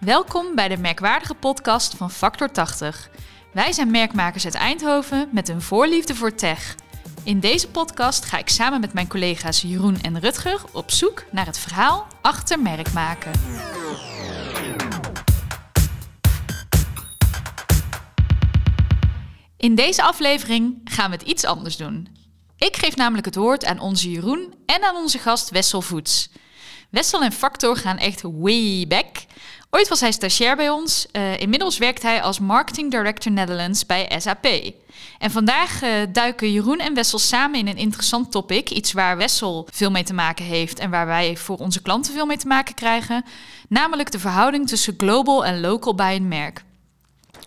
[0.00, 3.10] Welkom bij de merkwaardige podcast van Factor 80.
[3.52, 6.74] Wij zijn merkmakers uit Eindhoven met een voorliefde voor tech.
[7.24, 11.46] In deze podcast ga ik samen met mijn collega's Jeroen en Rutger op zoek naar
[11.46, 13.32] het verhaal achter merkmaken.
[19.56, 22.08] In deze aflevering gaan we het iets anders doen.
[22.56, 26.30] Ik geef namelijk het woord aan onze Jeroen en aan onze gast Wessel Voets.
[26.90, 29.06] Wessel en Factor gaan echt way back.
[29.70, 31.06] Ooit was hij stagiair bij ons.
[31.12, 34.46] Uh, inmiddels werkt hij als Marketing Director Netherlands bij SAP.
[35.18, 38.70] En vandaag uh, duiken Jeroen en Wessel samen in een interessant topic.
[38.70, 42.26] Iets waar Wessel veel mee te maken heeft en waar wij voor onze klanten veel
[42.26, 43.24] mee te maken krijgen.
[43.68, 46.64] Namelijk de verhouding tussen global en local bij een merk.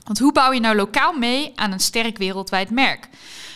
[0.03, 3.07] Want hoe bouw je nou lokaal mee aan een sterk wereldwijd merk?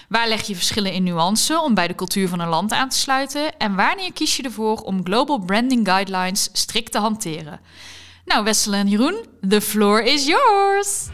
[0.09, 2.97] Waar leg je verschillen in nuance om bij de cultuur van een land aan te
[2.97, 3.57] sluiten?
[3.57, 7.59] En wanneer kies je ervoor om global branding guidelines strikt te hanteren?
[8.25, 11.07] Nou, Wessel en Jeroen, the floor is yours!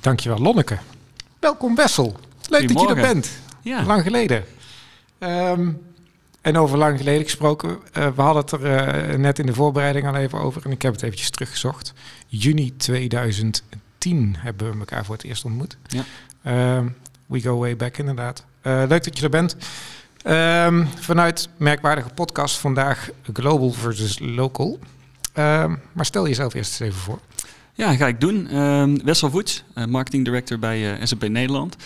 [0.00, 0.78] Dankjewel, Lonneke.
[1.38, 2.16] Welkom, Wessel.
[2.48, 3.30] Leuk dat je er bent.
[3.62, 3.84] Ja.
[3.84, 4.44] Lang geleden.
[5.18, 5.82] Um,
[6.40, 10.06] en over lang geleden gesproken, uh, we hadden het er uh, net in de voorbereiding
[10.06, 11.92] al even over en ik heb het eventjes teruggezocht.
[12.26, 15.76] Juni 2010 hebben we elkaar voor het eerst ontmoet.
[15.86, 16.04] Ja.
[16.46, 16.86] Uh,
[17.26, 18.48] we go way back inderdaad.
[18.62, 19.56] Uh, leuk dat je er bent.
[20.26, 24.78] Um, vanuit merkwaardige podcast vandaag global versus local.
[25.38, 27.18] Um, maar stel jezelf eerst eens even voor.
[27.74, 28.56] Ja, ga ik doen.
[28.56, 31.76] Um, Wessel Voets, marketing director bij SAP Nederland.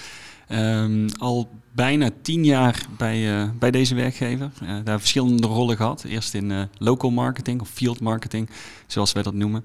[1.18, 4.50] al bijna tien jaar bij, uh, bij deze werkgever.
[4.62, 6.04] Uh, daar verschillende rollen gehad.
[6.04, 8.50] Eerst in uh, local marketing of field marketing,
[8.86, 9.64] zoals wij dat noemen.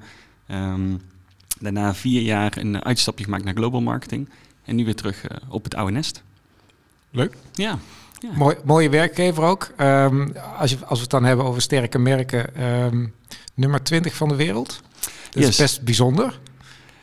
[1.59, 4.29] Daarna vier jaar een uitstapje gemaakt naar global marketing.
[4.65, 6.23] En nu weer terug op het oude nest.
[7.11, 7.35] Leuk.
[7.53, 7.79] Ja.
[8.19, 8.29] ja.
[8.35, 9.71] Mooi, mooie werkgever ook.
[9.77, 13.13] Um, als, je, als we het dan hebben over sterke merken, um,
[13.53, 14.81] nummer 20 van de wereld.
[15.29, 15.47] Dat yes.
[15.47, 16.39] is best bijzonder.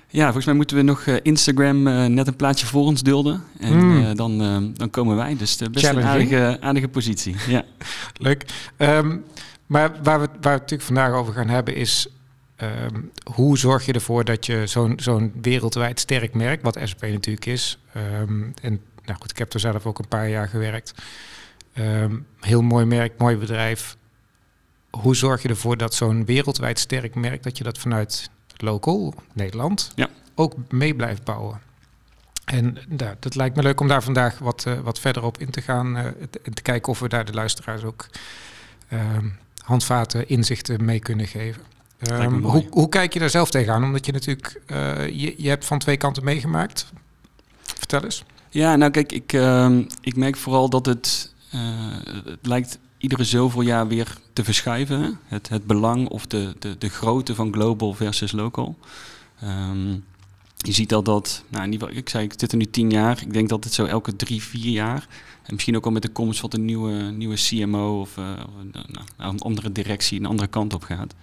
[0.08, 3.44] Ja, volgens mij moeten we nog uh, Instagram uh, net een plaatje voor ons dulden.
[3.58, 3.96] En mm.
[3.96, 4.38] uh, dan,
[4.74, 5.36] dan komen wij.
[5.36, 7.36] Dus best een aardige, aardige positie.
[7.48, 7.64] Ja.
[8.16, 8.44] Leuk.
[8.78, 9.24] Um,
[9.66, 12.08] maar waar we, waar we het natuurlijk vandaag over gaan hebben is...
[12.62, 17.46] Um, hoe zorg je ervoor dat je zo'n zo'n wereldwijd sterk merk, wat SAP natuurlijk
[17.46, 17.78] is...
[18.20, 20.94] Um, en nou goed, ik heb er zelf ook een paar jaar gewerkt.
[22.40, 23.96] heel mooi merk, mooi bedrijf.
[24.90, 27.42] Hoe zorg je ervoor dat zo'n wereldwijd sterk merk...
[27.42, 30.08] dat je dat vanuit local, Nederland, ja.
[30.34, 31.60] ook mee blijft bouwen.
[32.44, 35.50] En nou, dat lijkt me leuk om daar vandaag wat, uh, wat verder op in
[35.50, 35.96] te gaan.
[35.96, 38.06] en uh, te kijken of we daar de luisteraars ook
[38.92, 39.00] uh,
[39.64, 41.62] handvaten, inzichten mee kunnen geven.
[42.10, 43.84] Um, hoe, hoe, kijk je daar zelf tegenaan?
[43.84, 46.92] Omdat je natuurlijk, eh, je, je hebt van twee kanten meegemaakt.
[47.62, 48.24] Vertel eens.
[48.50, 51.60] Ja, nou kijk, ik, ehm, ik merk vooral dat het, eh,
[52.24, 55.18] het lijkt iedere zoveel jaar weer te verschuiven.
[55.24, 58.76] Het, het belang of de, de, de grootte van global versus local.
[59.44, 60.04] Um,
[60.56, 62.90] je ziet al dat, nou in ieder geval, ik zei, ik zit er nu tien
[62.90, 63.22] jaar.
[63.22, 65.06] Ik denk dat het zo elke drie, vier jaar.
[65.42, 69.04] En misschien ook al met de komst van een nieuwe, nieuwe CMO of, of nou,
[69.16, 71.14] een andere directie, een andere kant op gaat.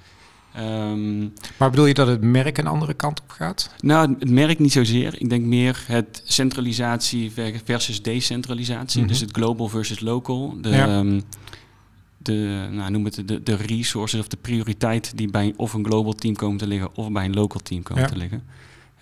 [0.60, 3.70] Um, maar bedoel je dat het merk een andere kant op gaat?
[3.80, 5.22] Nou, het merk niet zozeer.
[5.22, 7.32] Ik denk meer het centralisatie
[7.64, 9.02] versus decentralisatie.
[9.02, 9.14] Mm -hmm.
[9.14, 10.58] Dus het global versus local.
[10.62, 10.98] De, ja.
[10.98, 11.24] um,
[12.18, 16.14] de, nou, noem het de, de resources of de prioriteit die bij of een global
[16.14, 18.44] team komen te liggen of bij een local team komen te liggen.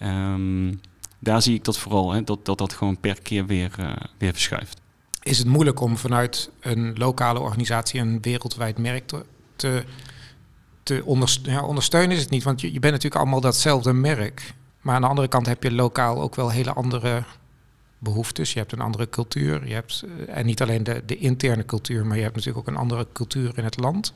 [0.03, 0.79] Um,
[1.19, 4.31] daar zie ik dat vooral, hè, dat, dat dat gewoon per keer weer, uh, weer
[4.31, 4.81] verschuift.
[5.23, 9.25] Is het moeilijk om vanuit een lokale organisatie een wereldwijd merk te,
[9.56, 9.83] te,
[10.96, 11.62] te ondersteunen?
[11.62, 14.53] Ja, ondersteunen is het niet, want je, je bent natuurlijk allemaal datzelfde merk.
[14.81, 17.24] Maar aan de andere kant heb je lokaal ook wel hele andere
[17.97, 18.53] behoeftes.
[18.53, 19.68] Je hebt een andere cultuur.
[19.68, 22.74] Je hebt, eh, en niet alleen de, de interne cultuur, maar je hebt natuurlijk ook
[22.74, 24.13] een andere cultuur in het land.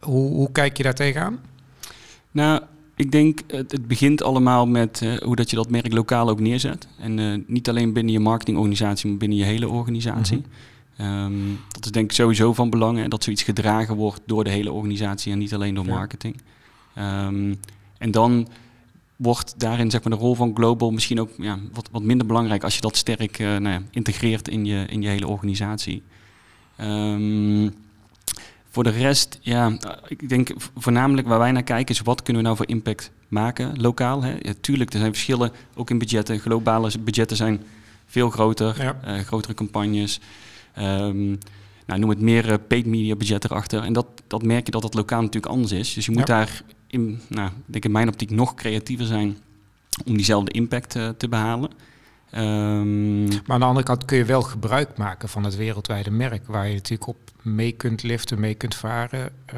[0.00, 1.40] Hoe, hoe kijk je daar tegenaan?
[2.30, 2.62] Nou,
[2.96, 6.40] ik denk het, het begint allemaal met uh, hoe dat je dat merk lokaal ook
[6.40, 6.88] neerzet.
[6.98, 10.36] En uh, niet alleen binnen je marketingorganisatie, maar binnen je hele organisatie.
[10.36, 10.52] Mm -hmm.
[11.00, 12.98] Um, dat is denk ik sowieso van belang.
[12.98, 16.36] En dat zoiets gedragen wordt door de hele organisatie en niet alleen door marketing.
[16.98, 17.60] Um,
[17.98, 18.48] en dan
[19.16, 22.64] wordt daarin zeg maar, de rol van global misschien ook ja, wat, wat minder belangrijk
[22.64, 26.02] als je dat sterk uh, nou ja, integreert in je, in je hele organisatie.
[26.80, 27.74] Um,
[28.70, 29.76] voor de rest, ja,
[30.06, 33.80] ik denk voornamelijk waar wij naar kijken is wat kunnen we nou voor impact maken
[33.80, 34.22] lokaal.
[34.22, 34.36] Hè?
[34.40, 36.38] Ja, tuurlijk, er zijn verschillen ook in budgetten.
[36.38, 37.62] Globale budgetten zijn
[38.06, 39.16] veel groter, ja.
[39.16, 40.20] uh, grotere campagnes.
[40.78, 41.38] Um,
[41.86, 43.82] nou, noem het meer uh, paid media budget erachter.
[43.82, 45.94] En dat, dat merk je dat dat lokaal natuurlijk anders is.
[45.94, 46.34] Dus je moet ja.
[46.34, 49.36] daar in, nou, ik denk in mijn optiek nog creatiever zijn
[50.04, 51.70] om diezelfde impact uh, te behalen.
[52.30, 56.46] Ehm, Maar aan de andere kant kun je wel gebruik maken van het wereldwijde merk,
[56.46, 59.30] waar je natuurlijk op mee kunt liften, mee kunt varen.
[59.46, 59.56] eh,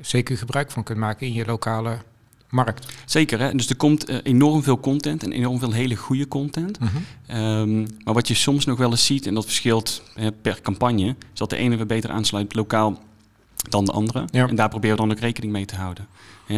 [0.00, 1.96] zeker gebruik van kunt maken in je lokale
[2.52, 2.86] markt.
[3.06, 3.54] zeker, hè?
[3.54, 6.78] dus er komt eh, enorm veel content en enorm veel hele goede content.
[7.26, 10.02] Ehm, maar wat je soms nog wel eens ziet, en dat verschilt
[10.42, 13.00] per campagne, is dat de ene weer beter aansluit lokaal
[13.68, 14.24] dan de andere.
[14.30, 14.48] Ja.
[14.48, 16.06] En daar proberen we dan ook rekening mee te houden.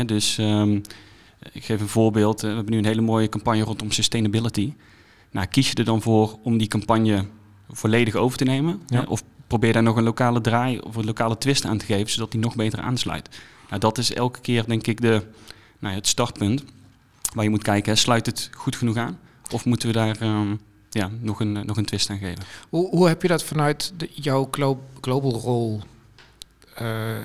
[0.07, 0.79] Dus ehm,
[1.53, 2.43] ik geef een voorbeeld.
[2.43, 4.73] Eh, We hebben nu een hele mooie campagne rondom sustainability.
[5.31, 7.25] Nou, kies je er dan voor om die campagne
[7.71, 8.81] volledig over te nemen?
[8.87, 9.01] Ja.
[9.01, 12.11] Hè, of probeer daar nog een lokale draai of een lokale twist aan te geven,
[12.11, 13.29] zodat die nog beter aansluit.
[13.69, 15.23] Nou, dat is elke keer denk ik de,
[15.85, 16.65] nou ja, het startpunt
[17.35, 17.93] waar je moet kijken.
[17.93, 19.19] Hè, sluit het goed genoeg aan?
[19.51, 20.57] Of moeten we daar ehm,
[20.91, 22.45] ja, nog, een, nog een twist aan geven?
[22.69, 25.81] Hoe, hoe heb je dat vanuit de, jouw glo global rol
[26.75, 27.17] eh,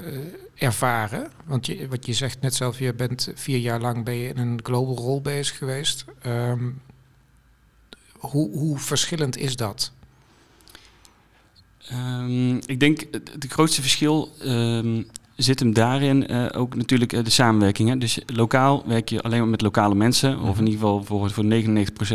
[0.56, 1.31] ervaren?
[1.45, 4.38] Want je, wat je zegt net zelf, je bent vier jaar lang ben je in
[4.38, 6.06] een global rol bezig geweest.
[6.21, 6.69] Ehm,
[8.17, 9.91] hoe, hoe verschillend is dat?
[11.88, 15.01] Ehm, ik denk het het grootste verschil ehm,
[15.44, 17.89] zit hem daarin eh, ook natuurlijk eh, de samenwerking.
[17.89, 17.97] Hè?
[17.97, 21.44] Dus lokaal werk je alleen maar met lokale mensen, of in ieder geval voor, voor
[21.44, 21.47] 99%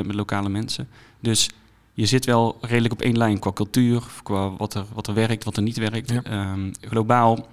[0.06, 0.88] met lokale mensen.
[1.20, 1.50] Dus
[1.94, 5.44] je zit wel redelijk op één lijn qua cultuur, qua wat er, wat er werkt,
[5.44, 6.10] wat er niet werkt.
[6.10, 6.22] Ja.
[6.22, 7.48] Ehm, globaal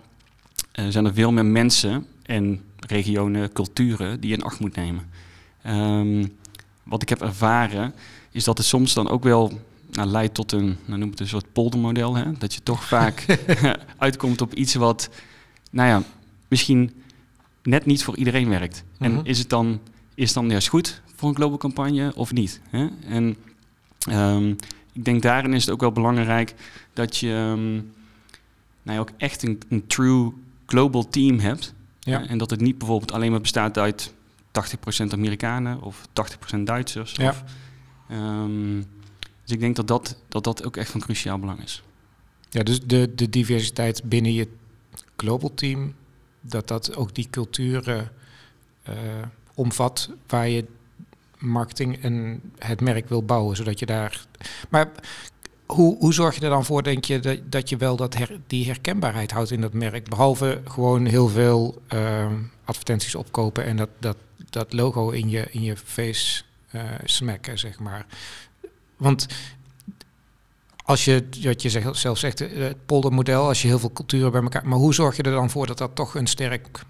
[0.72, 5.10] eh, zijn er veel meer mensen en regionen, culturen die je in acht moet nemen.
[5.62, 6.26] Ehm,
[6.84, 7.94] wat ik heb ervaren
[8.32, 9.52] is dat het soms dan ook wel
[9.92, 12.16] nou, leidt tot een, nou, noem het een soort poldermodel.
[12.16, 12.32] Hè?
[12.38, 13.26] Dat je toch vaak
[13.98, 15.10] uitkomt op iets wat,
[15.72, 16.04] nou ja,
[16.48, 16.92] misschien
[17.64, 18.84] net niet voor iedereen werkt.
[18.98, 19.04] Mhm.
[19.04, 19.80] En is het dan,
[20.16, 22.62] is dan juist goed voor een global campagne of niet?
[22.70, 22.88] Hè?
[23.08, 23.36] En
[24.00, 24.50] ehm,
[24.94, 26.54] ik denk daarin is het ook wel belangrijk
[26.94, 27.74] dat je ehm,
[28.84, 30.32] nou ja, ook echt een, een true
[30.66, 31.74] global team hebt.
[32.00, 32.20] Ja.
[32.20, 32.26] Hè?
[32.26, 34.14] En dat het niet bijvoorbeeld alleen maar bestaat uit
[34.52, 36.08] 80% Amerikanen of
[36.56, 37.12] 80% Duitsers.
[37.12, 37.30] Ja.
[37.30, 37.44] Of,
[38.10, 38.82] ehm,
[39.44, 41.84] dus ik denk dat dat, dat dat ook echt van cruciaal belang is.
[42.50, 44.48] Ja, dus de, de diversiteit binnen je
[45.22, 45.94] global team,
[46.42, 48.12] dat dat ook die culturen
[48.84, 48.94] eh,
[49.54, 50.66] omvat waar je
[51.38, 54.26] marketing en het merk wil bouwen, zodat je daar.
[54.70, 54.92] Maar
[55.66, 58.40] hoe, hoe zorg je er dan voor, denk je, dat, dat je wel dat her-
[58.48, 60.10] die herkenbaarheid houdt in dat merk?
[60.10, 62.32] Behalve gewoon heel veel eh,
[62.66, 64.18] advertenties opkopen en dat, dat,
[64.50, 68.06] dat logo in je, in je face eh, smacken, zeg maar.
[68.98, 69.28] Want
[70.92, 74.32] als je, wat je zegt, zelf zegt, eh, het poldermodel, als je heel veel culturen
[74.32, 74.68] bij elkaar...
[74.68, 76.84] Maar hoe zorg je er dan voor dat dat toch een sterk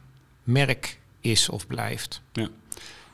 [0.44, 2.22] merk is of blijft?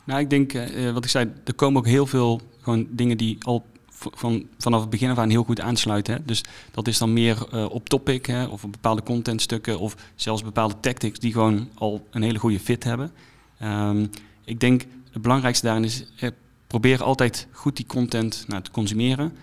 [0.04, 3.38] Nou, ik denk, eh, wat ik zei, er komen ook heel veel gewoon dingen die
[3.42, 3.66] al
[4.00, 6.14] van, vanaf het begin af aan heel goed aansluiten.
[6.14, 6.26] Hè?
[6.26, 10.76] Dus dat is dan meer eh, op topic hè, of bepaalde contentstukken of zelfs bepaalde
[10.80, 13.12] tactics die gewoon al een hele goede fit hebben.
[13.60, 14.06] Ehm,
[14.44, 16.30] ik denk het belangrijkste daarin is, eh,
[16.68, 19.34] probeer altijd goed die content nou, te consumeren.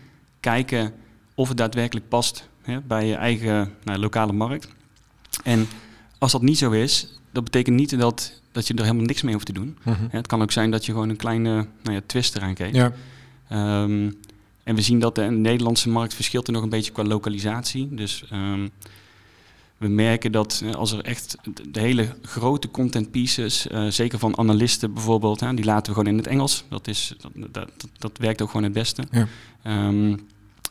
[0.41, 0.93] Kijken
[1.35, 4.69] of het daadwerkelijk past hè, bij je eigen nou, lokale markt.
[5.45, 5.67] En
[6.19, 9.33] als dat niet zo is, dat betekent niet dat, dat je er helemaal niks mee
[9.35, 9.79] hoeft te doen.
[9.83, 11.53] Hè, Het kan ook zijn dat je gewoon een kleine
[11.83, 12.75] nou ja, twist eraan geeft.
[12.75, 12.93] Ja,
[13.49, 14.11] Ehm,
[14.63, 17.95] en we zien dat de Nederlandse markt verschilt er nog een beetje qua lokalisatie.
[17.95, 18.69] Dus ehm,
[19.77, 21.37] we merken dat eh, als er echt
[21.73, 26.13] de- hele grote content pieces, eh, zeker van analisten bijvoorbeeld, hè, die laten we gewoon
[26.13, 26.65] in het Engels.
[26.69, 29.05] Dat, is, dat, dat, dat, dat werkt ook gewoon het beste.
[29.11, 29.27] Ja.
[29.63, 30.17] Ehm,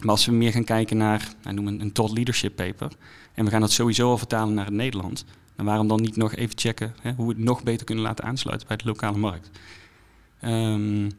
[0.03, 2.91] maar als we meer gaan kijken naar, nou, noem een, thought leadership paper,
[3.33, 5.23] en we gaan dat sowieso al vertalen naar het Nederlands,
[5.56, 8.25] dan waarom dan niet nog even checken hè, hoe we het nog beter kunnen laten
[8.25, 9.49] aansluiten bij de lokale markt.
[10.39, 11.09] Ehm,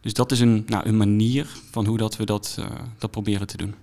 [0.00, 2.66] dus dat is een, nou, een manier van hoe dat we dat, eh,
[2.98, 3.74] dat proberen te doen.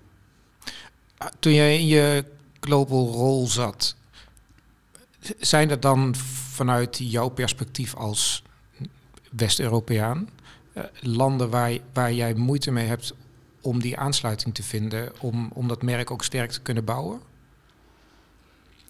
[1.17, 2.25] Ah, Toen jij in je
[2.59, 3.95] global rol zat,
[5.39, 6.15] zijn er dan
[6.51, 8.43] vanuit jouw perspectief als
[9.31, 10.29] West-Europeaan
[10.73, 13.13] eh, landen waar, waar jij moeite mee hebt
[13.63, 17.19] om die aansluiting te vinden, om, om dat merk ook sterk te kunnen bouwen?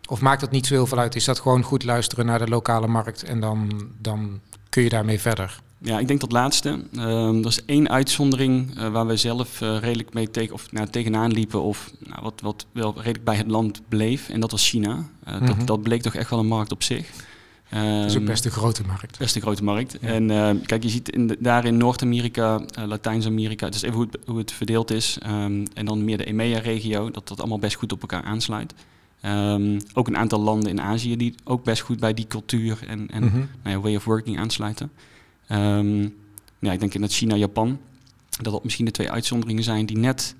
[0.09, 1.15] Of maakt dat niet zo heel veel uit?
[1.15, 4.39] Is dat gewoon goed luisteren naar de lokale markt en dan, dan
[4.69, 5.61] kun je daarmee verder?
[5.77, 6.83] Ja, ik denk dat laatste.
[6.95, 10.87] Ehm er is één uitzondering eh, waar we zelf eh, redelijk mee tegen, of, nou,
[10.87, 14.29] tegenaan liepen of nou, wat, wat wel redelijk bij het land bleef.
[14.29, 15.09] En dat was China.
[15.23, 15.45] Eh, Mhm.
[15.45, 17.09] dat, dat bleek toch echt wel een markt op zich.
[17.73, 19.17] Dat is ook Ehm, best een grote markt.
[19.17, 19.97] Best een grote markt.
[20.01, 20.07] Ja.
[20.07, 23.95] En eh, kijk, je ziet in de- daar in Noord-Amerika, eh, Latijns-Amerika, het is even
[23.95, 25.17] hoe het, hoe het verdeeld is.
[25.21, 28.73] ehm, en dan meer de EMEA-regio, dat dat allemaal best goed op elkaar aansluit.
[29.21, 33.07] Ehm, ook een aantal landen in Azië die ook best goed bij die cultuur en,
[33.09, 33.35] en Mhm.
[33.37, 34.91] nou ja, way of working aansluiten.
[35.47, 36.01] Ehm,
[36.59, 37.79] ja, ik denk in dat China, Japan,
[38.41, 40.35] dat dat misschien de twee uitzonderingen zijn die net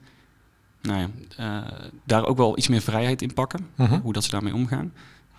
[0.81, 1.71] nou ja, eh,
[2.03, 3.99] daar ook wel iets meer vrijheid in pakken, Mhm.
[3.99, 4.91] hoe dat ze daarmee omgaan.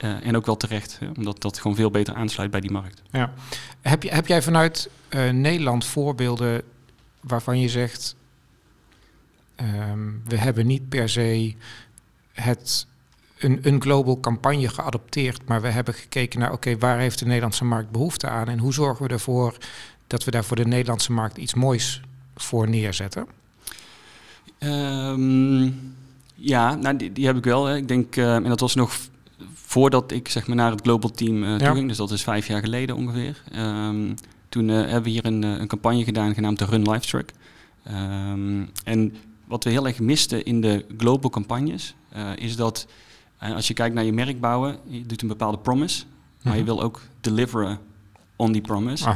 [0.05, 3.03] Eh, en ook wel terecht, omdat dat gewoon veel beter aansluit bij die markt.
[3.11, 3.33] Ja.
[3.81, 6.63] Heb, je, heb jij vanuit eh, Nederland voorbeelden
[7.21, 8.17] waarvan je zegt,
[9.57, 11.55] ehm, we hebben niet per se
[12.33, 12.87] het,
[13.39, 17.65] een, een global campagne geadopteerd, maar we hebben gekeken naar, oké, waar heeft de Nederlandse
[17.65, 19.57] markt behoefte aan en hoe zorgen we ervoor
[20.07, 22.01] dat we daar voor de Nederlandse markt iets moois
[22.37, 23.27] voor neerzetten?
[24.59, 25.71] Ehm,
[26.35, 27.65] ja, nou, die, die heb ik wel.
[27.65, 27.77] Hè.
[27.77, 28.97] Ik denk, eh, en dat was nog
[29.55, 31.73] voordat ik zeg maar, naar het global team toe Ja.
[31.75, 31.89] ging.
[31.89, 33.43] Dus dat is vijf jaar geleden ongeveer.
[33.53, 34.13] Ehm,
[34.49, 37.33] toen eh, hebben we hier een, eh, een campagne gedaan genaamd de Run Livestruck.
[37.85, 41.95] Ehm en wat we heel erg misten in de global campagnes,
[42.37, 42.87] is dat
[43.39, 46.05] als je kijkt naar je merk bouwen, je doet een bepaalde promise,
[46.43, 46.69] maar je Mhm.
[46.69, 47.79] wil ook deliveren
[48.37, 49.09] on die promise.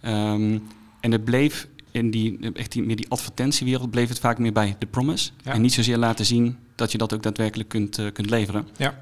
[0.00, 0.58] Ehm,
[1.00, 4.76] en het bleef in die, echt die, meer die advertentiewereld, bleef het vaak meer bij
[4.78, 5.30] de promise.
[5.44, 5.52] Ja.
[5.52, 8.68] En niet zozeer laten zien dat je dat ook daadwerkelijk kunt, kunt leveren.
[8.76, 9.00] Ja.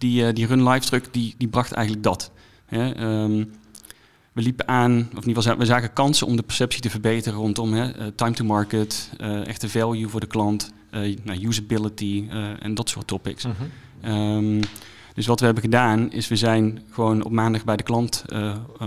[0.00, 2.30] Die, eh, die Run Live truck, die, die bracht eigenlijk dat.
[2.66, 3.44] Hè, ehm,
[4.32, 7.90] we liepen aan, of geval, we zagen kansen om de perceptie te verbeteren rondom hè,
[7.90, 10.72] eh, time to market, eh, echte value voor de klant,
[11.24, 12.28] nou, usability
[12.60, 13.46] en dat soort topics.
[13.46, 13.54] Mhm.
[14.00, 14.62] Ehm,
[15.14, 18.24] dus wat we hebben gedaan is we zijn gewoon op maandag bij de klant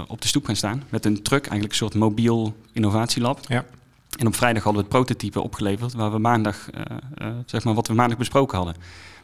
[0.08, 3.39] op de stoep gaan staan met een truck, eigenlijk een soort mobiel innovatielab.
[3.48, 3.65] Ja.
[4.17, 6.70] En op vrijdag hadden we het prototype opgeleverd waar we maandag,
[7.46, 8.75] zeg maar wat we maandag besproken hadden.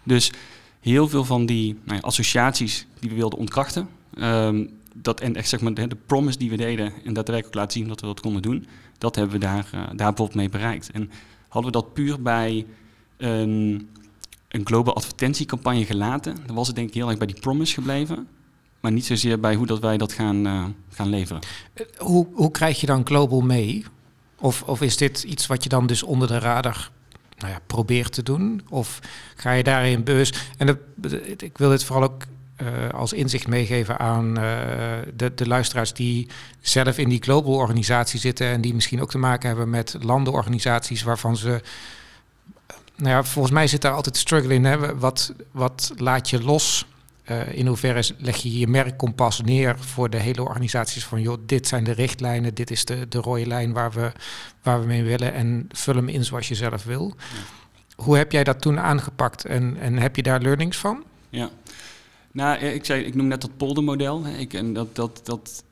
[0.03, 0.31] Dus
[0.79, 5.61] heel veel van die nou associaties die we wilden ontkrachten, ehm, dat en echt zeg
[5.61, 8.67] maar de, promise die we deden en daadwerkelijk laten zien dat we dat konden doen,
[8.97, 10.91] dat hebben we daar, eh, daar bijvoorbeeld mee bereikt.
[10.91, 11.11] En
[11.47, 12.65] hadden we dat puur bij
[13.17, 13.89] een,
[14.47, 18.27] een global advertentiecampagne gelaten, dan was het denk ik heel erg bij die promise gebleven.
[18.79, 21.41] Maar niet zozeer bij hoe dat wij dat gaan, eh, gaan leveren.
[21.97, 23.85] Hoe, hoe krijg je dan global mee?
[24.35, 26.91] Of, of is dit iets wat je dan dus onder de radar
[27.39, 28.61] nou ja, te doen?
[28.69, 28.99] Of
[29.35, 30.39] ga je daarin bewust...
[30.57, 30.77] En dat,
[31.41, 32.23] ik wil dit vooral ook
[32.55, 34.43] eh, als inzicht meegeven aan eh,
[35.15, 36.27] de, de luisteraars die
[36.61, 38.47] zelf in die global organisatie zitten...
[38.47, 41.61] en die misschien ook te maken hebben met landenorganisaties waarvan ze...
[42.95, 44.65] Nou ja, volgens mij zit daar altijd struggle in.
[44.65, 44.97] Hè?
[44.97, 46.85] Wat, wat laat je los?
[47.31, 51.67] Uh, in hoeverre leg je je merkkompas neer voor de hele organisaties van joh, dit
[51.67, 54.11] zijn de richtlijnen, dit is de, de rode lijn waar we,
[54.63, 57.13] waar we mee willen en vul hem in zoals je zelf wil.
[57.17, 58.03] Ja.
[58.03, 61.03] Hoe heb jij dat toen aangepakt en, en heb je daar learnings van?
[61.29, 61.49] Ja,
[62.31, 64.25] nou, ik, zei, ik noem net dat poldermodel.
[64.25, 65.63] Ik, en dat, dat, dat,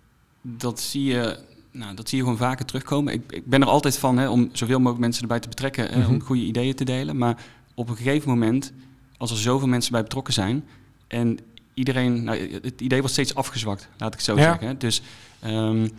[0.41, 1.39] dat, zie je,
[1.71, 3.13] nou, dat zie je gewoon vaker terugkomen.
[3.13, 5.91] Ik, ik ben er altijd van hè, om zoveel mogelijk mensen erbij te betrekken, mm
[5.91, 6.01] -hmm.
[6.01, 7.17] hè, om goede ideeën te delen.
[7.17, 8.73] Maar op een gegeven moment,
[9.17, 10.63] als er zoveel mensen bij betrokken zijn,
[11.07, 11.39] en
[11.77, 14.41] iedereen, nou, het idee wordt steeds afgezwakt, laat ik het zo ja.
[14.41, 14.79] zeggen.
[14.79, 15.01] Dus
[15.45, 15.89] um,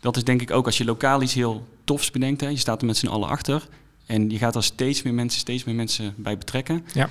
[0.00, 2.80] dat is denk ik ook als je lokaal iets heel tofs bedenkt, hè, je staat
[2.80, 3.68] er met z'n allen achter
[4.06, 7.08] en je gaat er steeds meer mensen, steeds meer mensen bij betrekken, ja.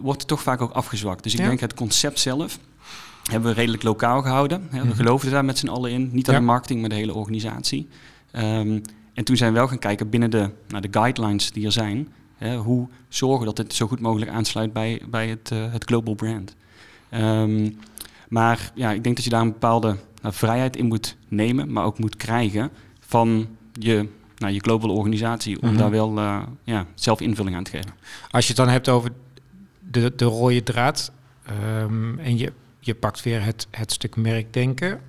[0.00, 1.22] wordt het toch vaak ook afgezwakt.
[1.22, 1.46] Dus ik ja.
[1.46, 2.58] denk het concept zelf
[3.30, 4.66] hebben we redelijk lokaal gehouden.
[4.70, 4.80] Hè.
[4.80, 4.94] We -hmm.
[4.94, 7.88] geloofden daar met z'n allen in, niet alleen marketing, maar de hele organisatie.
[8.32, 8.82] Um,
[9.14, 12.08] en toen zijn we wel gaan kijken binnen de, nou, de guidelines die er zijn,
[12.36, 16.14] hè, hoe zorgen dat het zo goed mogelijk aansluit bij, bij het, uh, het global
[16.14, 16.54] brand.
[17.14, 17.78] Um,
[18.28, 21.84] maar ja, ik denk dat je daar een bepaalde nou, vrijheid in moet nemen, maar
[21.84, 22.70] ook moet krijgen
[23.00, 25.78] van je, nou, je global organisatie om mm -hmm.
[25.78, 27.90] daar wel uh, ja, zelf invulling aan te geven.
[28.30, 29.10] Als je het dan hebt over
[29.90, 31.12] de, de rode draad
[31.80, 35.00] um, en je, je pakt weer het, het stuk merkdenken,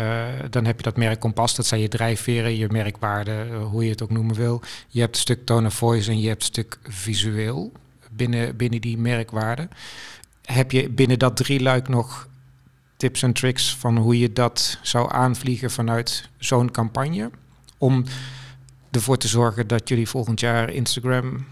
[0.00, 3.90] uh, dan heb je dat merkkompas, dat zijn je drijfveren, je merkwaarden, uh, hoe je
[3.90, 4.62] het ook noemen wil.
[4.88, 7.72] Je hebt een stuk tone of voice en je hebt een stuk visueel
[8.10, 9.68] binnen, binnen die merkwaarden
[10.46, 12.28] heb je binnen dat drieluik nog
[12.96, 17.30] tips en tricks van hoe je dat zou aanvliegen vanuit zo'n campagne?
[17.78, 18.04] Om
[18.90, 21.46] ervoor te zorgen dat jullie volgend jaar Instagram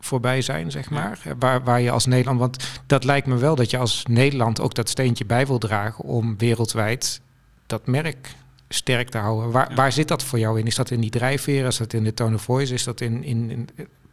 [0.00, 1.20] voorbij zijn, zeg maar.
[1.38, 4.74] Waar, waar je als Nederland, want dat lijkt me wel dat je als Nederland ook
[4.74, 7.20] dat steentje bij wil dragen om wereldwijd
[7.66, 8.34] dat merk
[8.68, 9.50] sterk te houden.
[9.50, 9.74] Waar, ja.
[9.74, 10.66] waar zit dat voor jou in?
[10.66, 11.66] Is dat in die drijfveren?
[11.66, 12.74] Is dat in de tone of voice?
[12.74, 13.68] Is dat in, in, in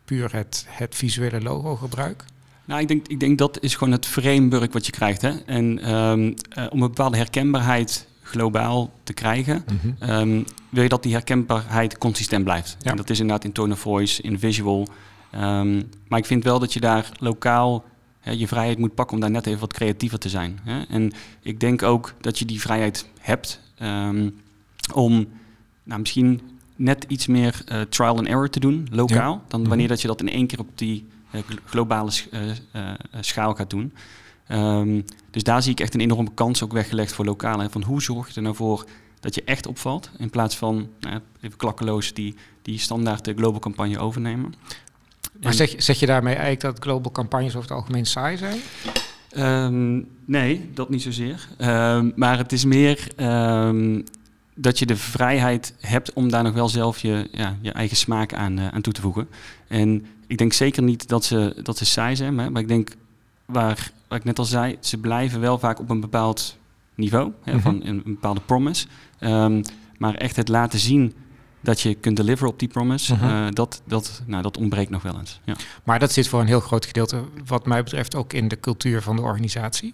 [0.05, 2.25] puur het, het visuele logo gebruik?
[2.71, 5.21] Nou, ik denk, ik denk dat is gewoon het framework wat je krijgt.
[5.21, 5.29] Hè?
[5.45, 10.09] En um, uh, om een bepaalde herkenbaarheid globaal te krijgen, mm -hmm.
[10.09, 12.77] um, wil je dat die herkenbaarheid consistent blijft.
[12.79, 12.91] Ja.
[12.91, 14.87] En dat is inderdaad in tone of voice, in visual.
[15.35, 17.83] Um, maar ik vind wel dat je daar lokaal
[18.19, 20.59] hè, je vrijheid moet pakken om daar net even wat creatiever te zijn.
[20.63, 20.81] Hè?
[20.81, 21.11] En
[21.41, 23.59] ik denk ook dat je die vrijheid hebt
[24.93, 25.27] om
[25.83, 26.41] nou, misschien
[26.75, 29.41] net iets meer uh, trial and error te doen, lokaal, ja.
[29.47, 29.87] dan wanneer -hmm.
[29.87, 31.05] dat je dat in één keer op die
[31.65, 32.41] globale sch uh,
[32.75, 33.93] uh, schaal gaat doen.
[34.51, 37.59] Um, dus daar zie ik echt een enorme kans ook weggelegd voor lokaal.
[37.59, 38.85] Hè, van hoe zorg je er nou voor
[39.19, 43.59] dat je echt opvalt, in plaats van nou, even klakkeloos die, die standaard de global
[43.59, 44.53] campagne overnemen.
[45.41, 48.59] Maar zeg, zeg je daarmee eigenlijk dat global campagnes over het algemeen saai zijn?
[49.37, 51.47] Um, nee, dat niet zozeer.
[51.57, 53.07] Um, maar het is meer
[54.55, 58.33] dat je de vrijheid hebt om daar nog wel zelf je, ja, je eigen smaak
[58.33, 59.29] aan, eh, aan toe te voegen.
[59.67, 62.95] En ik denk zeker niet dat ze, dat ze saai zijn, maar, maar ik denk
[63.45, 66.57] waar, waar ik net al zei, ze blijven wel vaak op een bepaald
[66.95, 67.61] niveau, hè, Mhm.
[67.61, 68.87] van een, een bepaalde promise.
[69.19, 69.63] Ehm,
[69.97, 71.13] maar echt het laten zien
[71.61, 73.23] dat je kunt deliveren op die promise, Mhm.
[73.25, 75.39] eh, dat, dat, nou, dat ontbreekt nog wel eens.
[75.43, 75.55] Ja.
[75.83, 79.01] Maar dat zit voor een heel groot gedeelte, wat mij betreft, ook in de cultuur
[79.01, 79.93] van de organisatie.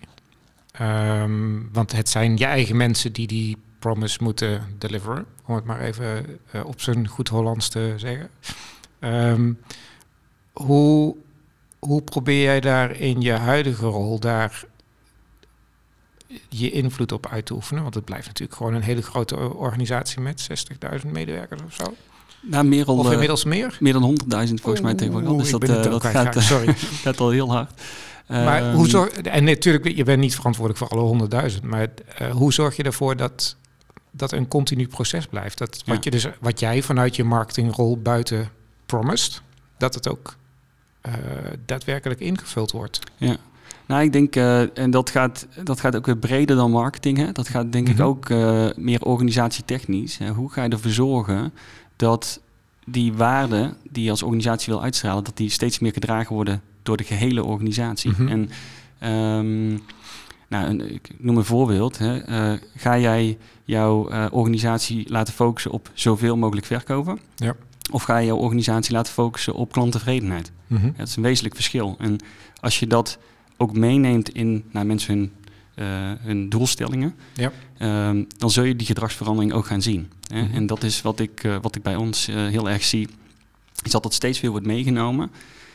[0.72, 5.80] Ehm, want het zijn je eigen mensen die die promise moeten deliveren, om het maar
[5.80, 8.30] even eh, op zijn goed Hollands te zeggen.
[9.00, 9.52] Ehm,
[10.66, 11.16] hoe,
[11.80, 14.64] hoe probeer jij daar in je huidige rol daar
[16.50, 17.82] je invloed op uit te oefenen?
[17.84, 20.50] Want het blijft natuurlijk gewoon een hele grote organisatie met
[21.06, 21.84] 60.000 medewerkers of zo.
[22.42, 23.78] Nou, meer, al, Of eh, inmiddels meer?
[23.80, 25.30] meer dan 100.000 volgens mij Oeh, tegenwoordig.
[25.30, 25.38] al.
[25.38, 26.74] Dus dat, eh, ook dat gaat, sorry.
[27.04, 27.82] gaat al heel hard.
[28.28, 31.88] Maar Ehm, hoe zorg, en natuurlijk, je bent niet verantwoordelijk voor alle honderdduizend, maar
[32.18, 33.56] eh, hoe zorg je ervoor dat
[34.12, 35.58] dat een continu proces blijft?
[35.58, 36.00] Dat wat, Ja.
[36.04, 38.50] je dus, wat jij vanuit je marketingrol buiten
[38.86, 39.42] promised,
[39.78, 40.34] dat het ook eh,
[41.66, 43.00] daadwerkelijk ingevuld wordt.
[43.86, 47.18] Nou, ik denk, eh, en dat gaat, dat gaat ook weer breder dan marketing.
[47.18, 47.32] Hè?
[47.32, 47.96] Dat gaat denk Mhm.
[47.98, 50.18] ik ook eh, meer organisatietechnisch.
[50.18, 50.30] Hè?
[50.30, 51.54] Hoe ga je ervoor zorgen
[51.96, 52.42] dat
[52.86, 56.98] die waarden die je als organisatie wil uitstralen, dat die steeds meer gedragen worden door
[56.98, 58.12] de gehele organisatie.
[58.12, 58.28] Mhm.
[58.28, 58.50] En
[59.00, 59.70] ehm,
[60.48, 61.98] nou, een, ik noem een voorbeeld.
[61.98, 62.18] Hè?
[62.18, 67.20] Eh, ga jij jouw eh, organisatie laten focussen op zoveel mogelijk verkopen?
[67.36, 67.56] Ja.
[67.92, 70.52] Of ga je jouw organisatie laten focussen op klanttevredenheid?
[70.68, 71.96] Ja, dat is een wezenlijk verschil.
[72.00, 72.18] En
[72.60, 73.18] als je dat
[73.58, 75.32] ook meeneemt in nou, mensen hun,
[75.76, 75.86] eh,
[76.20, 77.52] hun doelstellingen, Ja.
[77.78, 80.12] ehm, dan zul je die gedragsverandering ook gaan zien.
[80.28, 80.42] Hè?
[80.42, 80.54] Mhm.
[80.54, 83.08] En dat is wat ik, eh, wat ik bij ons eh, heel erg zie,
[83.84, 85.32] is dat het steeds veel wordt meegenomen.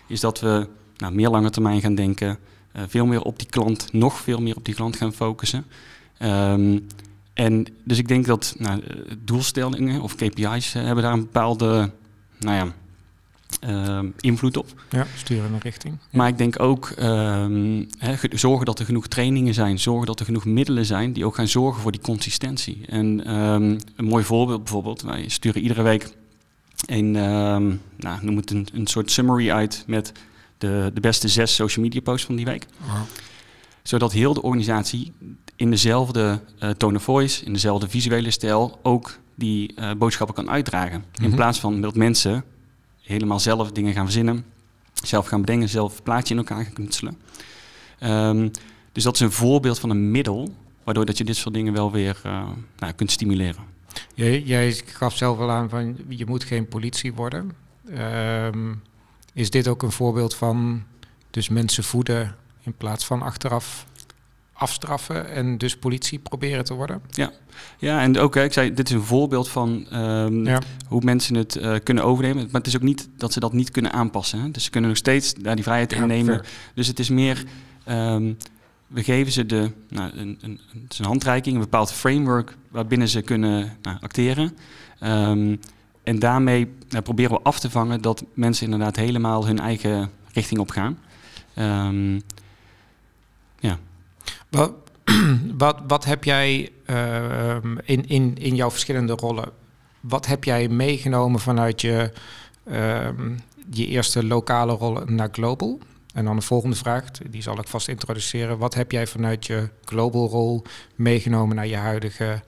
[0.07, 2.38] Is dat we nou, meer lange termijn gaan denken,
[2.87, 5.64] veel meer op die klant, nog veel meer op die klant gaan focussen.
[6.19, 6.78] Ehm,
[7.35, 8.83] en dus ik denk dat nou,
[9.19, 11.90] doelstellingen of KPI's hebben daar een bepaalde
[12.43, 12.73] nou ja,
[13.61, 14.67] ehm, invloed op.
[14.91, 15.99] Ja, sturen in een richting.
[16.11, 17.85] Maar ik denk ook ehm,
[18.31, 21.49] zorgen dat er genoeg trainingen zijn, zorgen dat er genoeg middelen zijn die ook gaan
[21.49, 22.85] zorgen voor die consistentie.
[22.87, 26.14] En ehm, een mooi voorbeeld bijvoorbeeld, wij sturen iedere week
[26.87, 27.11] een,
[27.97, 30.12] nou, noem het een, een soort summary uit met
[30.59, 32.66] de, de beste zes social media posts van die week.
[33.83, 35.12] Zodat heel de organisatie
[35.57, 40.51] in dezelfde eh tone of voice, in dezelfde visuele stijl ook die eh, boodschappen kan
[40.51, 41.05] uitdragen.
[41.21, 41.35] In Mhm.
[41.37, 42.45] plaats van dat mensen
[43.03, 44.45] helemaal zelf dingen gaan verzinnen,
[45.03, 47.18] zelf gaan bedenken, zelf plaatje in elkaar gaan knutselen.
[47.99, 48.49] Ehm,
[48.92, 51.92] dus dat is een voorbeeld van een middel, waardoor dat je dit soort dingen wel
[51.92, 53.64] weer eh, nou, kunt stimuleren.
[54.14, 57.51] Jij, jij gaf zelf wel aan van je moet geen politie worden.
[57.95, 58.73] Ehm,
[59.33, 60.83] is dit ook een voorbeeld van
[61.31, 63.87] dus mensen voeden in plaats van achteraf
[64.53, 67.03] afstraffen en dus politie proberen te worden?
[67.79, 70.61] Ja, en ook, hè, ik zei, dit is een voorbeeld van ehm, Ja.
[70.88, 72.44] hoe mensen het eh, kunnen overnemen.
[72.44, 74.40] Maar het is ook niet dat ze dat niet kunnen aanpassen.
[74.40, 74.51] Hè?
[74.51, 76.42] Dus ze kunnen nog steeds daar die vrijheid in Ja, nemen.
[76.75, 77.44] Dus het is meer,
[77.85, 78.33] ehm,
[78.87, 83.09] we geven ze de, nou, een, een, het is een handreiking, een bepaald framework waarbinnen
[83.09, 84.57] ze kunnen nou, acteren.
[84.98, 85.57] Ehm,
[86.05, 90.61] en daarmee nou, proberen we af te vangen dat mensen inderdaad helemaal hun eigen richting
[90.61, 90.98] op gaan.
[91.55, 92.18] Ehm,
[94.53, 94.73] Wat,
[95.59, 99.49] wat, wat heb jij ehm, in, in, in jouw verschillende rollen,
[100.01, 102.12] wat heb jij meegenomen vanuit je,
[102.65, 103.31] ehm,
[103.71, 105.79] je eerste lokale rol naar global?
[106.15, 108.59] En dan de volgende vraag, die zal ik vast introduceren.
[108.59, 110.62] Wat heb jij vanuit je global rol
[110.95, 112.43] meegenomen naar je huidige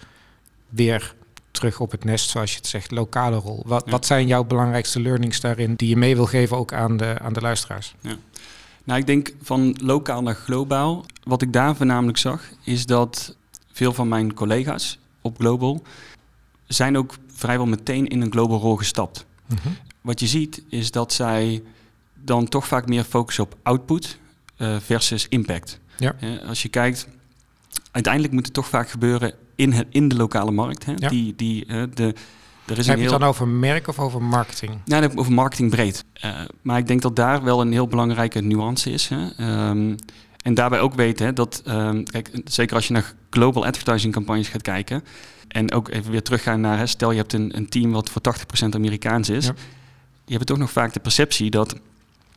[0.68, 1.14] weer
[1.50, 3.62] terug op het nest, zoals je het zegt, lokale rol?
[3.66, 3.90] Wat, Ja.
[3.90, 7.32] wat zijn jouw belangrijkste learnings daarin die je mee wil geven ook aan de, aan
[7.32, 7.94] de luisteraars?
[8.84, 11.04] Nou, ik denk van lokaal naar globaal.
[11.22, 13.36] Wat ik daar voornamelijk zag, is dat
[13.72, 15.82] veel van mijn collega's op global
[16.66, 19.26] zijn ook vrijwel meteen in een global rol gestapt.
[20.00, 21.62] Wat je ziet, is dat zij
[22.14, 24.18] dan toch vaak meer focussen op output
[24.56, 25.80] eh, versus impact.
[25.98, 26.14] Ja.
[26.16, 27.08] Hè, als je kijkt,
[27.90, 30.84] uiteindelijk moet het toch vaak gebeuren in, het, in de lokale markt.
[30.84, 30.92] Hè?
[30.96, 31.08] Ja.
[31.08, 32.14] Die, die, eh, de,
[32.66, 34.78] er is Heb je het dan over merk of over marketing?
[34.84, 36.04] Ja, heb ik over marketing breed.
[36.12, 36.30] Eh,
[36.62, 39.08] maar ik denk dat daar wel een heel belangrijke nuance is.
[39.08, 39.28] Hè?
[39.36, 39.94] Ehm,
[40.42, 44.48] en daarbij ook weten hè, dat, ehm, kijk, zeker als je naar global advertising campagnes
[44.48, 45.04] gaat kijken.
[45.48, 48.20] En ook even weer teruggaan naar, hè, stel je hebt een, een team wat voor
[48.20, 49.46] 80% Amerikaans is.
[49.46, 49.52] Ja.
[49.52, 51.80] Die hebben toch nog vaak de perceptie dat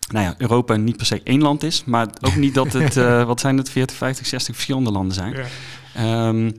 [0.08, 1.84] nou ja, Europa niet per se één land is.
[1.86, 5.36] Maar ook niet dat het, eh, wat zijn het, 40, 50, 60 verschillende landen zijn.
[5.94, 6.52] Ehm,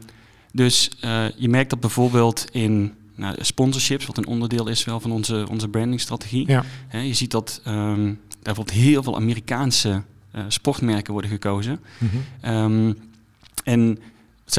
[0.52, 5.11] dus eh, je merkt dat bijvoorbeeld in nou, sponsorships, wat een onderdeel is wel van
[5.11, 6.46] onze, onze brandingstrategie.
[6.46, 6.64] Ja.
[6.90, 11.81] Je ziet dat daar bijvoorbeeld heel veel Amerikaanse eh, sportmerken worden gekozen.
[11.98, 12.16] Mhm.
[12.40, 12.92] Ehm,
[13.64, 13.98] en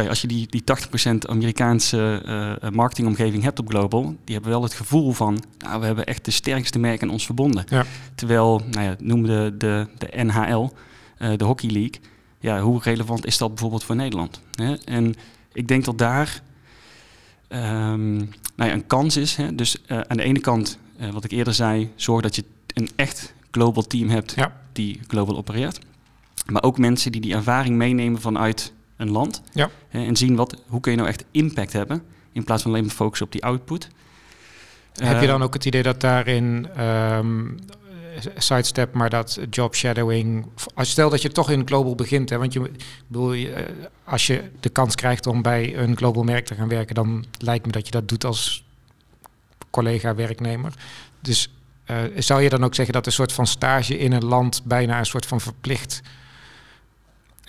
[0.07, 2.23] als je die, die 80% Amerikaanse
[2.63, 6.25] uh, marketingomgeving hebt op global, die hebben wel het gevoel van, nou, we hebben echt
[6.25, 7.65] de sterkste merken aan ons verbonden.
[7.69, 7.85] Ja.
[8.15, 10.69] Terwijl, nou ja, noem de, de, de NHL,
[11.17, 11.99] uh, de Hockey League,
[12.39, 14.41] ja, hoe relevant is dat bijvoorbeeld voor Nederland?
[14.85, 15.15] En
[15.53, 16.41] ik denk dat daar
[17.49, 18.15] um,
[18.55, 19.35] nou ja, een kans is.
[19.35, 19.55] Hè?
[19.55, 20.77] Dus uh, aan de ene kant,
[21.11, 24.61] wat ik eerder zei, zorg dat je een echt global team hebt ja.
[24.71, 25.79] die global opereert.
[26.45, 29.41] Maar ook mensen die die ervaring meenemen vanuit een land.
[29.53, 29.69] Ja.
[29.89, 32.03] En zien wat, hoe kun je nou echt impact hebben.
[32.31, 33.87] In plaats van alleen maar focussen op die output.
[34.93, 37.59] Heb je Eh, dan ook het idee dat daarin um,
[38.37, 40.45] sidestep, maar dat job shadowing.
[40.73, 42.71] Als stel dat je toch in global begint, hè, want je
[43.07, 43.65] bedoel, je,
[44.03, 47.65] als je de kans krijgt om bij een global merk te gaan werken, dan lijkt
[47.65, 48.65] me dat je dat doet als
[49.69, 50.73] collega werknemer.
[51.19, 51.53] Dus
[51.85, 54.99] uh, zou je dan ook zeggen dat een soort van stage in een land bijna
[54.99, 56.01] een soort van verplicht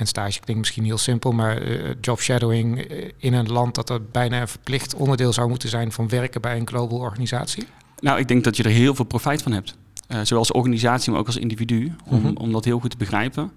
[0.01, 2.79] en stage klinkt misschien heel simpel, maar uh, job shadowing
[3.17, 6.57] in een land dat dat bijna een verplicht onderdeel zou moeten zijn van werken bij
[6.57, 7.67] een global organisatie?
[7.99, 9.77] Nou, ik denk dat je er heel veel profijt van hebt.
[10.12, 12.37] Uh, zowel als organisatie, maar ook als individu, om, mm -hmm.
[12.37, 13.51] om dat heel goed te begrijpen.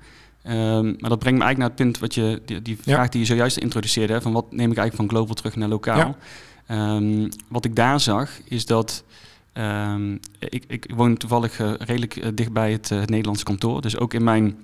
[0.47, 2.93] Um, maar dat brengt me eigenlijk naar het punt wat je, die, die ja.
[2.93, 6.15] vraag die je zojuist introduceerde, van wat neem ik eigenlijk van global terug naar lokaal.
[6.67, 6.95] Ja.
[6.95, 9.03] Um, wat ik daar zag, is dat
[9.53, 13.81] um, ik, ik woon toevallig redelijk dicht bij het, het Nederlandse kantoor.
[13.81, 14.55] Dus ook in mijn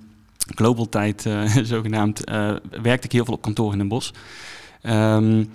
[0.56, 1.30] global tijd,
[1.64, 2.24] zogenaamd,
[2.82, 4.12] werkte ik heel veel op kantoor in Den Bosch.
[4.84, 5.50] Um,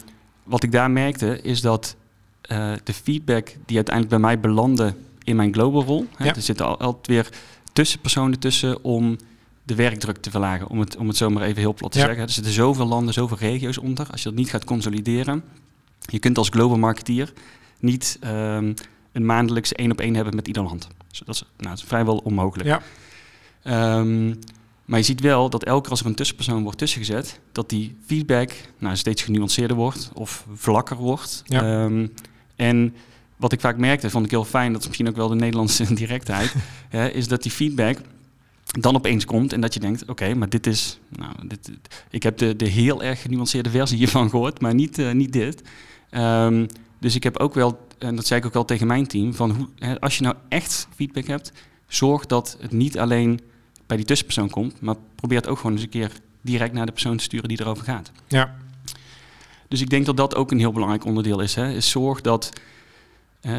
[0.44, 1.97] wat ik daar merkte is dat
[2.85, 4.94] de feedback die uiteindelijk bij mij belandde
[5.25, 6.25] in mijn global rol, ja.
[6.25, 7.29] hè, er zitten al, altijd weer
[7.73, 9.17] tussenpersonen tussen om
[9.63, 12.05] de werkdruk te verlagen, om het, om het zo maar even heel plat te ja.
[12.05, 12.25] zeggen.
[12.25, 14.07] Er zitten zoveel landen, zoveel regio's onder.
[14.11, 15.45] Als je dat niet gaat consolideren,
[16.01, 17.33] je kunt als global marketeer
[17.81, 18.75] niet um,
[19.13, 20.89] een maandelijkse één op één hebben met ieder land.
[21.09, 22.69] Dus dat is, nou, dat is vrijwel onmogelijk.
[22.69, 23.99] Ja.
[23.99, 24.39] Um,
[24.85, 28.53] maar je ziet wel dat elke als er een tussenpersoon wordt tussengezet, dat die feedback
[28.79, 31.43] nou, steeds genuanceerder wordt of vlakker wordt.
[31.47, 31.85] Ja.
[31.85, 32.13] Um,
[32.57, 32.95] en
[33.45, 35.95] wat ik vaak merkte, vond ik heel fijn, dat is misschien ook wel de Nederlandse
[36.05, 36.55] directheid,
[36.89, 37.99] hè, is dat die feedback
[38.65, 41.71] dan opeens komt en dat je denkt, oké, okay, maar dit is, nou, dit,
[42.11, 45.63] ik heb de, de heel erg genuanceerde versie hiervan gehoord, maar niet, uh, niet dit.
[46.11, 46.67] Um,
[46.99, 49.51] dus ik heb ook wel, en dat zei ik ook wel tegen mijn team, van
[49.51, 51.53] hoe, hè, als je nou echt feedback hebt,
[51.87, 53.41] zorg dat het niet alleen
[53.87, 56.93] bij die tussenpersoon komt, maar probeer het ook gewoon eens een keer direct naar de
[56.93, 58.13] persoon te sturen die erover gaat.
[58.29, 58.55] Ja.
[59.69, 61.55] Dus ik denk dat dat ook een heel belangrijk onderdeel is.
[61.55, 61.73] Hè?
[61.73, 62.53] Is zorg dat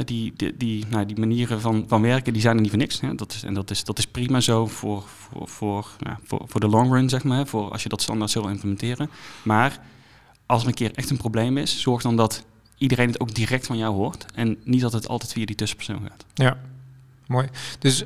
[0.05, 3.01] die, die, die, nou, die manieren van, van werken, die zijn er niet voor niks.
[3.01, 3.15] Hè?
[3.15, 6.67] Dat is, en dat is, dat is prima zo voor, voor, voor, voor, voor de
[6.67, 7.47] long run, zeg maar.
[7.47, 9.09] Voor als je dat standaard zo wil implementeren.
[9.43, 9.79] Maar
[10.45, 12.45] als een keer echt een probleem is, zorg dan dat
[12.77, 14.25] iedereen het ook direct van jou hoort.
[14.33, 16.25] En niet dat het altijd via die tussenpersoon gaat.
[16.33, 16.57] Ja,
[17.27, 17.47] mooi.
[17.79, 18.03] Dus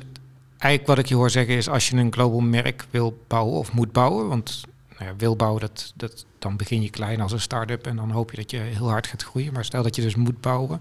[0.58, 3.72] eigenlijk wat ik je hoor zeggen is, als je een global merk wil bouwen of
[3.72, 4.60] moet bouwen, want
[4.98, 8.10] nou ja, wil bouwen, dat, dat, dan begin je klein als een start-up en dan
[8.10, 9.52] hoop je dat je heel hard gaat groeien.
[9.52, 10.80] Maar stel dat je dus moet bouwen,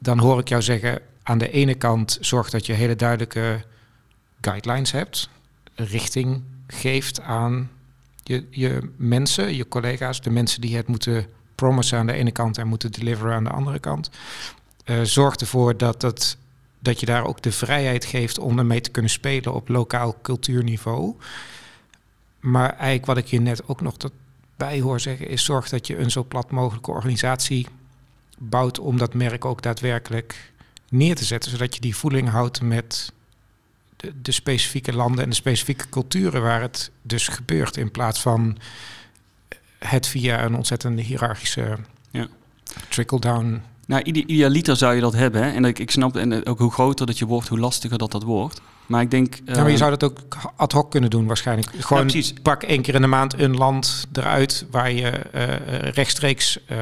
[0.00, 3.64] dan hoor ik jou zeggen, aan de ene kant zorg dat je hele duidelijke
[4.40, 5.28] guidelines hebt,
[5.74, 7.70] richting geeft aan
[8.22, 12.58] je, je mensen, je collega's, de mensen die het moeten promissen aan de ene kant
[12.58, 14.10] en moeten deliveren aan de andere kant.
[14.84, 16.38] Uh, zorg ervoor dat het
[16.82, 21.14] dat je daar ook de vrijheid geeft om ermee te kunnen spelen op lokaal cultuurniveau.
[22.40, 23.96] Maar eigenlijk wat ik je net ook nog
[24.56, 27.66] bij hoor zeggen is zorg dat je een zo plat mogelijke organisatie
[28.42, 30.52] bouwt om dat merk ook daadwerkelijk
[30.88, 33.12] neer te zetten, zodat je die voeling houdt met
[33.96, 38.58] de, de specifieke landen en de specifieke culturen waar het dus gebeurt, in plaats van
[39.78, 41.78] het via een ontzettende hiërarchische
[42.10, 42.26] ja.
[42.88, 45.42] trickle-down nou, idealiter zou je dat hebben.
[45.42, 45.50] Hè?
[45.50, 48.22] En ik, ik snap en ook hoe groter dat je wordt, hoe lastiger dat dat
[48.22, 48.60] wordt.
[48.86, 49.34] Maar ik denk...
[49.34, 50.18] Uh, ja, maar je zou dat ook
[50.56, 51.68] ad hoc kunnen doen waarschijnlijk.
[51.78, 56.58] Gewoon ja, pak één keer in de maand een land eruit waar je uh, rechtstreeks
[56.70, 56.76] uh,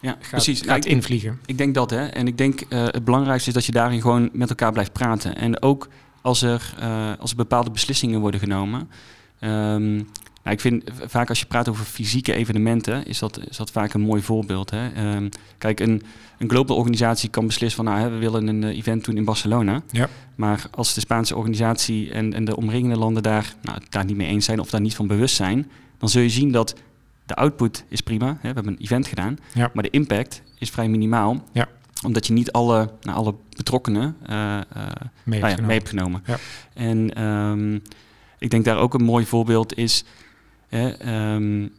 [0.00, 0.58] ja, gaat, precies.
[0.58, 1.30] gaat nou, invliegen.
[1.30, 2.06] Ik, ik, denk dat, hè.
[2.06, 5.36] En ik denk het belangrijkste is dat je daarin gewoon met elkaar blijft praten.
[5.36, 5.88] En ook
[6.22, 6.74] als er,
[7.18, 8.88] als er bepaalde beslissingen worden genomen...
[9.40, 10.06] Um,
[10.48, 13.94] nou, ik vind vaak als je praat over fysieke evenementen, is dat, is dat vaak
[13.94, 14.70] een mooi voorbeeld.
[14.70, 15.14] Hè?
[15.14, 16.02] Um, kijk, een,
[16.38, 19.24] een global organisatie kan beslissen van nou, hè, we willen een uh, event doen in
[19.24, 19.82] Barcelona.
[19.90, 20.08] Ja.
[20.34, 24.28] Maar als de Spaanse organisatie en, en de omringende landen daar, nou, daar niet mee
[24.28, 26.74] eens zijn of daar niet van bewust zijn, dan zul je zien dat
[27.28, 28.26] de output is prima.
[28.26, 28.48] Hè?
[28.48, 29.70] We hebben een event gedaan, ja.
[29.74, 31.44] maar de impact is vrij minimaal.
[31.52, 31.68] Ja.
[32.04, 34.86] Omdat je niet alle, nou, alle betrokkenen uh, uh,
[35.24, 36.22] mee, nou ja, mee hebt genomen.
[36.74, 37.82] En um,
[38.38, 40.04] ik denk daar ook een mooi voorbeeld is.
[40.68, 41.70] Hè, um, uh,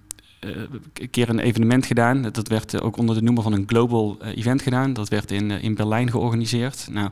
[0.93, 2.21] een keer een evenement gedaan.
[2.21, 4.93] Dat werd ook onder de noemer van een global event gedaan.
[4.93, 6.88] Dat werd in, in Berlijn georganiseerd.
[6.91, 7.09] Nou,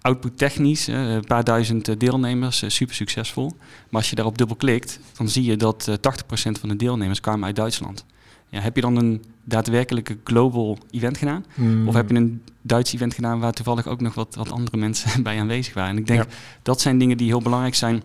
[0.00, 3.48] output technisch, eh, een paar duizend eh, deelnemers, eh, super succesvol.
[3.58, 7.20] Maar als je daarop dubbel klikt, dan zie je dat eh, 80% van de deelnemers
[7.20, 8.04] kwamen uit Duitsland.
[8.48, 11.44] Ja, heb je dan een daadwerkelijke global event gedaan?
[11.54, 11.88] Mm.
[11.88, 15.22] Of heb je een Duits event gedaan waar toevallig ook nog wat, wat andere mensen
[15.22, 15.90] bij aanwezig waren?
[15.90, 16.28] En ik denk Ja.
[16.62, 18.02] dat zijn dingen die heel belangrijk zijn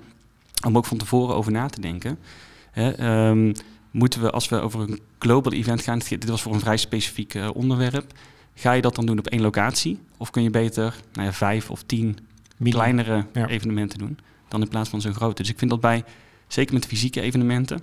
[0.66, 2.18] om ook van tevoren over na te denken.
[2.72, 3.54] Hè, ehm,
[3.92, 7.36] moeten we, als we over een global event gaan, dit was voor een vrij specifiek
[7.54, 8.14] onderwerp,
[8.56, 10.00] ga je dat dan doen op één locatie?
[10.18, 12.18] Of kun je beter nou ja, vijf of tien
[12.58, 13.48] Mini- kleinere Ja.
[13.48, 15.42] evenementen doen dan in plaats van zo'n grote?
[15.42, 16.04] Dus ik vind dat bij,
[16.48, 17.80] zeker met fysieke evenementen,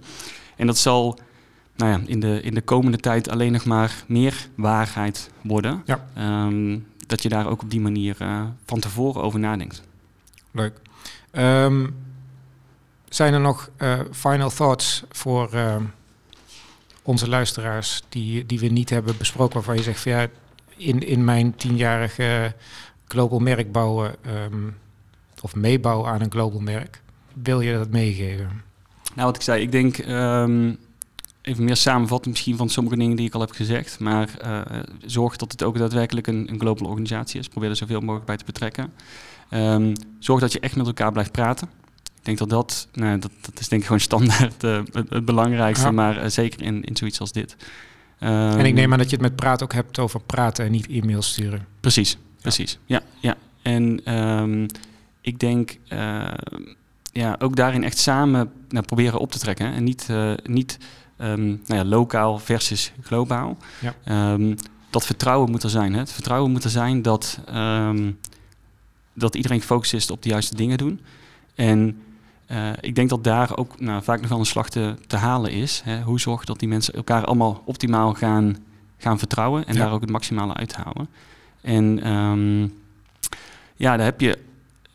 [0.57, 1.19] en dat zal
[1.77, 5.83] nou ja, in, de, in de komende tijd alleen nog maar meer waarheid worden.
[5.85, 6.07] Ja.
[6.15, 9.83] Ehm, dat je daar ook op die manier eh, van tevoren over nadenkt.
[10.51, 10.75] Leuk.
[11.31, 11.87] Ehm,
[13.09, 15.83] zijn er nog eh, final thoughts voor ehm,
[17.03, 20.27] onze luisteraars die, die we niet hebben besproken, waarvan je zegt van ja,
[20.81, 22.55] in, in mijn tienjarige
[23.09, 24.69] global merk bouwen ehm,
[25.41, 27.03] of meebouwen aan een global merk,
[27.43, 28.63] wil je dat meegeven?
[29.15, 30.73] Nou, wat ik zei, ik denk ehm,
[31.43, 33.99] even meer samenvatten misschien van sommige dingen die ik al heb gezegd.
[33.99, 37.49] Maar eh, zorg dat het ook daadwerkelijk een, een global organisatie is.
[37.49, 38.93] Probeer er zoveel mogelijk bij te betrekken.
[39.51, 41.69] Ehm, zorg dat je echt met elkaar blijft praten.
[42.19, 45.25] Ik denk dat dat, nou, dat, dat is denk ik gewoon standaard eh, het, het
[45.25, 45.93] belangrijkste, Ja.
[45.93, 47.57] maar eh, zeker in, in zoiets als dit.
[48.21, 50.71] En ik Ehm, neem aan dat je het met praten ook hebt over praten en
[50.71, 51.67] niet e-mails sturen.
[51.81, 52.79] Precies, precies.
[52.87, 53.37] Ja, ja.
[53.63, 54.67] En ehm,
[55.21, 56.33] ik denk eh,
[57.13, 59.67] ja, ook daarin echt samen nou, proberen op te trekken.
[59.67, 59.73] hè.
[59.73, 60.79] En niet, eh, niet
[61.17, 63.57] ehm, nou ja, lokaal versus globaal.
[63.81, 64.37] Ja.
[64.91, 65.93] Dat vertrouwen moet er zijn.
[65.93, 65.99] Hè.
[65.99, 67.41] Het vertrouwen moet er zijn dat,
[69.15, 71.01] dat iedereen gefocust is op de juiste dingen doen.
[71.55, 72.03] En
[72.51, 75.51] eh, ik denk dat daar ook nou, vaak nog wel een slag te, te halen
[75.53, 75.83] is.
[75.85, 76.03] Hè.
[76.03, 78.57] Hoe zorg je dat die mensen elkaar allemaal optimaal gaan,
[78.99, 79.81] gaan vertrouwen en Ja.
[79.81, 81.09] daar ook het maximale uithalen.
[81.61, 82.63] En ehm,
[83.77, 84.39] ja, daar heb je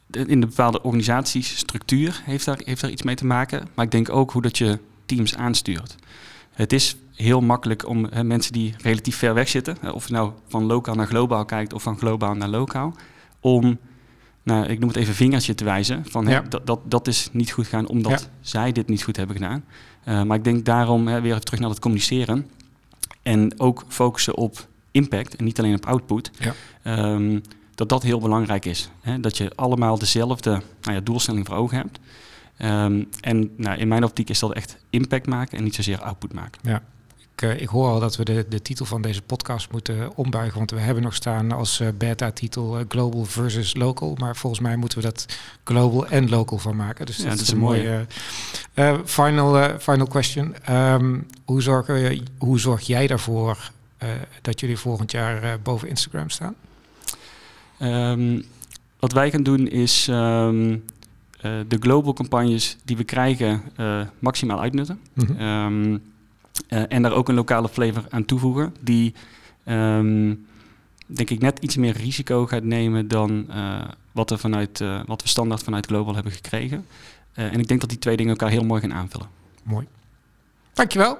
[0.10, 3.68] in de bepaalde organisatiestructuur heeft daar, heeft daar iets mee te maken.
[3.74, 5.96] Maar ik denk ook hoe dat je teams aanstuurt.
[6.52, 10.14] Het is heel makkelijk om hè, mensen die relatief ver weg zitten, hè, of je
[10.14, 12.94] nou van lokaal naar globaal kijkt of van globaal naar lokaal,
[13.40, 13.78] om,
[14.46, 16.42] nou, ik noem het even vingertje te wijzen, van Ja.
[16.42, 18.28] dat, dat, dat is niet goed gaan omdat Ja.
[18.42, 19.64] zij dit niet goed hebben gedaan.
[20.04, 22.48] Eh, maar ik denk daarom hè, weer even terug naar het communiceren
[23.22, 26.32] en ook focussen op impact en niet alleen op output.
[26.40, 26.54] Ja.
[26.84, 27.40] Ehm,
[27.76, 28.90] dat dat heel belangrijk is.
[29.02, 29.20] Hè?
[29.20, 30.50] Dat je allemaal dezelfde
[30.82, 32.00] nou ja, doelstelling voor ogen hebt.
[32.58, 36.34] Ehm, en nou, in mijn optiek is dat echt impact maken en niet zozeer output
[36.34, 36.62] maken.
[37.36, 40.58] Ik, eh, ik hoor al dat we de, de titel van deze podcast moeten ombuigen,
[40.58, 44.16] want we hebben nog staan als eh, beta-titel eh, Global versus Local.
[44.20, 45.26] Maar volgens mij moeten we dat
[45.64, 47.06] Global en Local van maken.
[47.06, 48.06] Dus Ja, dat, is een mooie...
[49.06, 50.56] final, final question.
[50.64, 51.88] Ehm, hoe, zorg,
[52.38, 54.10] hoe zorg jij ervoor eh,
[54.42, 56.56] dat jullie volgend jaar boven Instagram staan?
[57.80, 58.42] Ehm,
[59.00, 60.78] wat wij gaan doen is ehm,
[61.42, 63.62] eh, de global campagnes die we krijgen
[64.20, 65.00] maximaal uitnutten.
[65.38, 65.98] Ehm,
[66.68, 68.76] eh, en daar ook een lokale flavor aan toevoegen.
[68.80, 69.14] Die
[69.64, 70.36] ehm,
[71.06, 75.22] denk ik net iets meer risico gaat nemen dan eh, wat, er vanuit, eh, wat
[75.22, 76.86] we standaard vanuit Global hebben gekregen.
[77.34, 79.28] En ik denk dat die twee dingen elkaar heel mooi gaan aanvullen.
[79.64, 79.88] Mooi.
[80.74, 81.18] Dankjewel,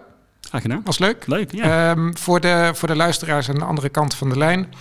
[0.50, 0.82] Graag gedaan.
[0.84, 1.28] was leuk.
[1.28, 1.92] Leuk, ja.
[1.92, 4.74] Ehm, voor, de, voor de luisteraars aan de andere kant van de lijn.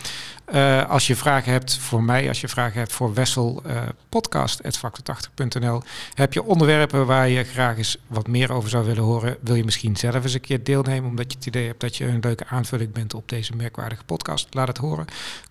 [0.44, 3.77] eh, als je vragen hebt voor mij, als je vragen hebt voor Wessel, eh
[4.09, 5.83] podcast.factor80.nl.
[6.14, 9.37] Heb je onderwerpen waar je graag eens wat meer over zou willen horen?
[9.40, 12.07] Wil je misschien zelf eens een keer deelnemen, omdat je het idee hebt dat je
[12.07, 14.46] een leuke aanvulling bent op deze merkwaardige podcast?
[14.50, 15.05] Laat het horen.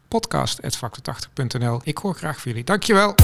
[0.07, 1.81] Podcast.factor80.nl.
[1.83, 2.63] Ik hoor graag van jullie.
[2.65, 3.15] Dankjewel.